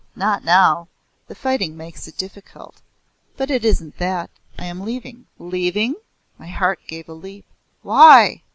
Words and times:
"Not 0.15 0.43
now. 0.43 0.87
The 1.27 1.35
fighting 1.35 1.77
makes 1.77 2.07
it 2.07 2.17
difficult. 2.17 2.81
But 3.37 3.51
it 3.51 3.63
isn't 3.63 3.99
that. 3.99 4.31
I 4.57 4.65
am 4.65 4.81
leaving." 4.83 5.27
"Leaving?" 5.37 5.93
My 6.39 6.47
heart 6.47 6.79
gave 6.87 7.07
a 7.07 7.13
leap. 7.13 7.45
"Why? 7.83 8.41